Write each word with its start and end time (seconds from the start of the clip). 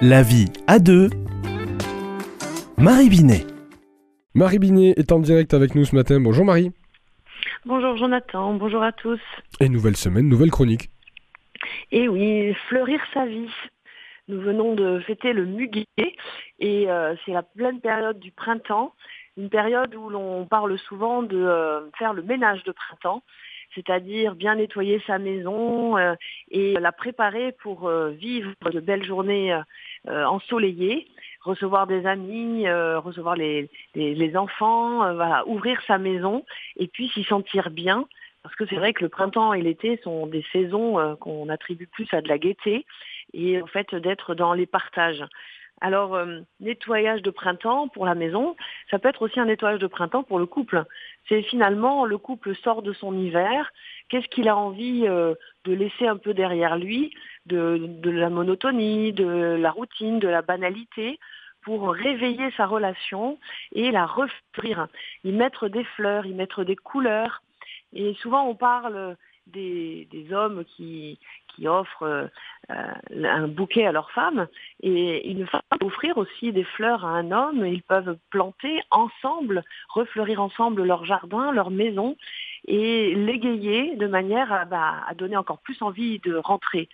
La 0.00 0.22
vie 0.22 0.46
à 0.68 0.78
deux. 0.78 1.10
Marie 2.76 3.08
Binet. 3.08 3.44
Marie 4.32 4.60
Binet 4.60 4.94
est 4.96 5.10
en 5.10 5.18
direct 5.18 5.54
avec 5.54 5.74
nous 5.74 5.84
ce 5.84 5.96
matin. 5.96 6.20
Bonjour 6.20 6.44
Marie. 6.44 6.70
Bonjour 7.66 7.96
Jonathan, 7.96 8.54
bonjour 8.54 8.80
à 8.84 8.92
tous. 8.92 9.18
Et 9.58 9.68
nouvelle 9.68 9.96
semaine, 9.96 10.28
nouvelle 10.28 10.52
chronique. 10.52 10.90
Et 11.90 12.06
oui, 12.06 12.54
fleurir 12.68 13.00
sa 13.12 13.26
vie. 13.26 13.50
Nous 14.28 14.40
venons 14.40 14.76
de 14.76 15.00
fêter 15.00 15.32
le 15.32 15.46
muguet 15.46 15.86
et 16.60 16.88
euh, 16.88 17.16
c'est 17.26 17.32
la 17.32 17.42
pleine 17.42 17.80
période 17.80 18.20
du 18.20 18.30
printemps, 18.30 18.94
une 19.36 19.50
période 19.50 19.96
où 19.96 20.10
l'on 20.10 20.46
parle 20.46 20.78
souvent 20.78 21.24
de 21.24 21.36
euh, 21.36 21.90
faire 21.98 22.12
le 22.12 22.22
ménage 22.22 22.62
de 22.62 22.70
printemps, 22.70 23.24
c'est-à-dire 23.74 24.36
bien 24.36 24.54
nettoyer 24.54 25.02
sa 25.08 25.18
maison 25.18 25.98
euh, 25.98 26.14
et 26.52 26.74
la 26.74 26.92
préparer 26.92 27.50
pour 27.64 27.90
vivre 27.90 28.52
de 28.70 28.78
belles 28.78 29.04
journées 29.04 29.58
ensoleillées, 30.08 31.08
recevoir 31.40 31.86
des 31.86 32.06
amis, 32.06 32.68
recevoir 32.68 33.36
les, 33.36 33.70
les 33.94 34.36
enfants, 34.36 35.14
voilà, 35.14 35.46
ouvrir 35.46 35.80
sa 35.86 35.98
maison 35.98 36.44
et 36.76 36.88
puis 36.88 37.08
s'y 37.08 37.24
sentir 37.24 37.70
bien. 37.70 38.06
Parce 38.42 38.54
que 38.54 38.66
c'est 38.66 38.76
vrai 38.76 38.92
que 38.92 39.02
le 39.02 39.08
printemps 39.08 39.52
et 39.52 39.62
l'été 39.62 40.00
sont 40.02 40.26
des 40.26 40.44
saisons 40.52 41.16
qu'on 41.20 41.48
attribue 41.48 41.86
plus 41.86 42.06
à 42.12 42.20
de 42.22 42.28
la 42.28 42.38
gaieté 42.38 42.86
et 43.34 43.60
en 43.60 43.66
fait 43.66 43.94
d'être 43.94 44.34
dans 44.34 44.54
les 44.54 44.66
partages. 44.66 45.24
Alors, 45.80 46.14
euh, 46.14 46.40
nettoyage 46.60 47.22
de 47.22 47.30
printemps 47.30 47.88
pour 47.88 48.04
la 48.04 48.14
maison, 48.14 48.56
ça 48.90 48.98
peut 48.98 49.08
être 49.08 49.22
aussi 49.22 49.38
un 49.38 49.44
nettoyage 49.44 49.78
de 49.78 49.86
printemps 49.86 50.24
pour 50.24 50.38
le 50.38 50.46
couple. 50.46 50.84
C'est 51.28 51.42
finalement, 51.42 52.04
le 52.04 52.18
couple 52.18 52.54
sort 52.56 52.82
de 52.82 52.92
son 52.92 53.16
hiver, 53.16 53.70
qu'est-ce 54.08 54.28
qu'il 54.28 54.48
a 54.48 54.56
envie 54.56 55.06
euh, 55.06 55.34
de 55.64 55.72
laisser 55.72 56.06
un 56.06 56.16
peu 56.16 56.34
derrière 56.34 56.76
lui, 56.76 57.12
de, 57.46 57.78
de, 57.86 58.10
la 58.10 58.30
monotonie, 58.30 59.12
de 59.12 59.56
la 59.60 59.70
routine, 59.70 60.18
de 60.18 60.28
la 60.28 60.42
banalité, 60.42 61.18
pour 61.62 61.92
réveiller 61.92 62.50
sa 62.56 62.66
relation 62.66 63.38
et 63.72 63.90
la 63.90 64.06
refleurir, 64.06 64.88
y 65.24 65.32
mettre 65.32 65.68
des 65.68 65.84
fleurs, 65.84 66.26
y 66.26 66.32
mettre 66.32 66.64
des 66.64 66.76
couleurs. 66.76 67.42
Et 67.92 68.14
souvent, 68.14 68.46
on 68.48 68.54
parle 68.54 69.16
des, 69.52 70.26
hommes 70.32 70.64
qui, 70.64 71.18
qui 71.48 71.68
offrent 71.68 72.28
euh, 72.70 72.94
un 73.10 73.48
bouquet 73.48 73.86
à 73.86 73.92
leur 73.92 74.10
femme 74.10 74.46
et 74.82 75.30
une 75.30 75.46
femme 75.46 75.62
peut 75.70 75.86
offrir 75.86 76.18
aussi 76.18 76.52
des 76.52 76.64
fleurs 76.64 77.04
à 77.04 77.08
un 77.08 77.30
homme. 77.32 77.66
Ils 77.66 77.82
peuvent 77.82 78.16
planter 78.30 78.80
ensemble, 78.90 79.64
refleurir 79.88 80.40
ensemble 80.40 80.84
leur 80.84 81.04
jardin, 81.04 81.52
leur 81.52 81.70
maison 81.70 82.16
et 82.66 83.14
l'égayer 83.14 83.96
de 83.96 84.06
manière 84.06 84.52
à, 84.52 84.64
bah, 84.64 85.02
à 85.06 85.14
donner 85.14 85.36
encore 85.36 85.58
plus 85.58 85.80
envie 85.82 86.18
de 86.20 86.36
rentrer. 86.36 86.88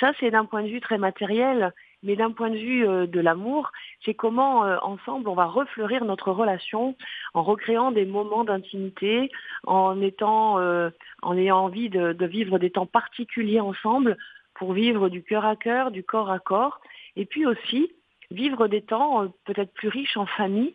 Ça, 0.00 0.12
c'est 0.20 0.30
d'un 0.30 0.44
point 0.44 0.62
de 0.62 0.68
vue 0.68 0.80
très 0.80 0.98
matériel, 0.98 1.72
mais 2.02 2.16
d'un 2.16 2.30
point 2.30 2.50
de 2.50 2.56
vue 2.56 2.86
euh, 2.86 3.06
de 3.06 3.20
l'amour, 3.20 3.72
c'est 4.04 4.14
comment 4.14 4.64
euh, 4.64 4.76
ensemble 4.82 5.28
on 5.28 5.34
va 5.34 5.46
refleurir 5.46 6.04
notre 6.04 6.30
relation 6.30 6.96
en 7.34 7.42
recréant 7.42 7.90
des 7.90 8.04
moments 8.04 8.44
d'intimité, 8.44 9.30
en 9.66 10.00
étant, 10.00 10.58
euh, 10.58 10.90
en 11.22 11.36
ayant 11.36 11.58
envie 11.58 11.88
de, 11.88 12.14
vivre 12.26 12.58
des 12.58 12.70
temps 12.70 12.86
particuliers 12.86 13.60
ensemble 13.60 14.16
pour 14.54 14.72
vivre 14.72 15.08
du 15.08 15.22
cœur 15.22 15.44
à 15.44 15.56
cœur, 15.56 15.90
du 15.90 16.02
corps 16.02 16.30
à 16.30 16.38
corps, 16.38 16.80
et 17.16 17.24
puis 17.24 17.46
aussi 17.46 17.92
vivre 18.30 18.66
des 18.66 18.82
temps 18.82 19.28
peut-être 19.44 19.72
plus 19.72 19.88
riches 19.88 20.16
en 20.16 20.26
famille, 20.26 20.74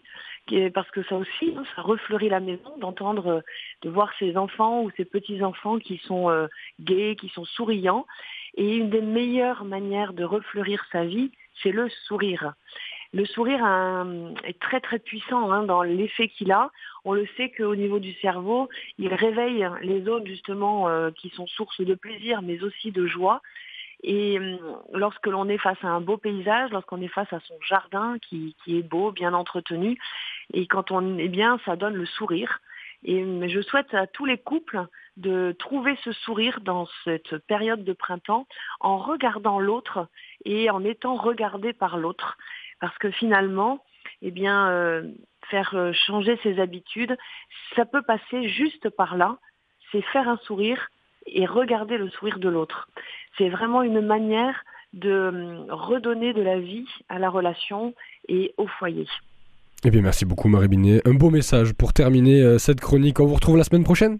parce 0.74 0.90
que 0.92 1.04
ça 1.04 1.16
aussi, 1.16 1.54
hein, 1.56 1.64
ça 1.76 1.82
refleurit 1.82 2.30
la 2.30 2.40
maison 2.40 2.78
d'entendre, 2.78 3.44
de 3.82 3.90
voir 3.90 4.12
ses 4.20 4.38
enfants 4.38 4.84
ou 4.84 4.92
ses 4.96 5.06
petits-enfants 5.06 5.80
qui 5.80 5.98
sont 5.98 6.48
gais, 6.80 7.16
qui 7.20 7.30
sont 7.30 7.46
souriants. 7.46 8.06
Et 8.56 8.76
une 8.78 8.90
des 8.90 9.02
meilleures 9.02 9.66
manières 9.66 10.14
de 10.14 10.24
refleurir 10.24 10.84
sa 10.92 11.06
vie, 11.06 11.32
c'est 11.62 11.72
le 11.72 11.90
sourire. 12.08 12.54
Le 13.14 13.26
sourire 13.26 13.66
est 14.46 14.60
très 14.60 14.80
très 14.80 15.00
puissant 15.00 15.52
hein, 15.52 15.64
dans 15.64 15.84
l'effet 15.84 16.30
qu'il 16.30 16.52
a. 16.52 16.72
On 17.04 17.14
le 17.14 17.28
sait 17.36 17.52
qu'au 17.52 17.76
niveau 17.76 18.00
du 18.00 18.14
cerveau, 18.14 18.70
il 18.98 19.14
réveille 19.14 19.68
les 19.82 20.02
zones 20.04 20.26
justement 20.26 20.88
euh, 20.88 21.12
qui 21.12 21.30
sont 21.30 21.46
sources 21.48 21.82
de 21.82 21.94
plaisir, 21.94 22.42
mais 22.42 22.64
aussi 22.64 22.92
de 22.92 23.06
joie. 23.08 23.42
Et 24.04 24.40
hum, 24.40 24.60
lorsque 24.94 25.28
l'on 25.28 25.50
est 25.50 25.58
face 25.58 25.84
à 25.84 25.90
un 25.90 26.00
beau 26.00 26.18
paysage, 26.18 26.72
lorsqu'on 26.72 27.02
est 27.02 27.10
face 27.10 27.32
à 27.34 27.42
son 27.42 27.56
jardin 27.68 28.18
qui, 28.22 28.56
est 28.68 28.82
beau, 28.82 29.12
bien 29.12 29.34
entretenu, 29.34 29.98
et 30.54 30.66
quand 30.68 30.92
on 30.92 31.18
est 31.18 31.28
bien, 31.28 31.60
ça 31.66 31.76
donne 31.76 31.96
le 31.96 32.06
sourire. 32.06 32.62
Et 33.04 33.24
hum, 33.24 33.46
je 33.48 33.62
souhaite 33.62 33.94
à 33.94 34.08
tous 34.08 34.26
les 34.26 34.38
couples 34.38 34.88
de 35.18 35.56
trouver 35.60 35.98
ce 36.04 36.12
sourire 36.12 36.62
dans 36.62 36.88
cette 37.04 37.38
période 37.48 37.84
de 37.84 37.94
printemps 37.94 38.48
en 38.80 38.98
regardant 38.98 39.60
l'autre 39.60 40.08
et 40.46 40.70
en 40.70 40.84
étant 40.84 41.16
regardé 41.16 41.74
par 41.74 41.98
l'autre. 41.98 42.38
Parce 42.80 42.98
que 42.98 43.12
finalement, 43.12 43.84
eh 44.22 44.32
bien, 44.32 44.70
euh, 44.70 45.04
faire 45.50 45.72
euh, 45.76 45.92
changer 45.94 46.40
ses 46.44 46.60
habitudes, 46.60 47.18
ça 47.76 47.86
peut 47.86 48.02
passer 48.02 48.48
juste 48.48 48.90
par 48.90 49.18
là. 49.18 49.38
C'est 49.92 50.02
faire 50.02 50.30
un 50.30 50.38
sourire 50.38 50.90
et 51.26 51.46
regarder 51.46 51.98
le 51.98 52.10
sourire 52.10 52.40
de 52.40 52.50
l'autre. 52.50 52.90
C'est 53.38 53.50
vraiment 53.50 53.84
une 53.84 54.02
manière 54.02 54.64
de 54.94 55.30
hum, 55.30 55.66
redonner 55.70 56.34
de 56.34 56.42
la 56.42 56.60
vie 56.60 56.88
à 57.10 57.20
la 57.20 57.30
relation 57.30 57.94
et 58.28 58.54
au 58.58 58.68
foyer. 58.68 59.08
Eh 59.84 59.90
bien, 59.90 60.02
merci 60.02 60.26
beaucoup, 60.26 60.48
Marie 60.48 60.68
Binet. 60.68 61.02
Un 61.06 61.14
beau 61.14 61.30
message 61.30 61.74
pour 61.74 61.94
terminer 61.94 62.42
euh, 62.42 62.58
cette 62.58 62.80
chronique. 62.80 63.20
On 63.20 63.26
vous 63.26 63.36
retrouve 63.36 63.58
la 63.58 63.64
semaine 63.64 63.84
prochaine 63.84 64.20